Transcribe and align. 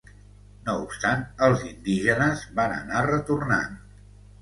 No 0.69 0.73
obstant 0.85 1.21
els 1.49 1.67
indígenes 1.73 2.43
van 2.61 2.77
anar 2.81 3.07
retornant. 3.13 3.83